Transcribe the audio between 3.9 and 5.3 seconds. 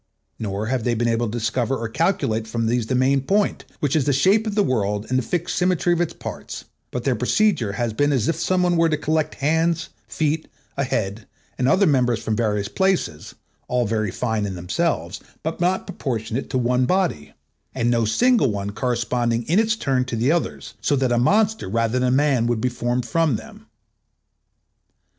is the shape of the world and the